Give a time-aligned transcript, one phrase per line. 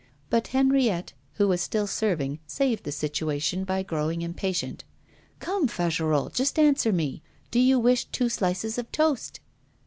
[0.31, 4.83] But Henriette, who was still serving, saved the situation by growing impatient.
[5.37, 7.21] 'Come, Fagerolles, just answer me.
[7.51, 9.41] Do you wish two slices of toast?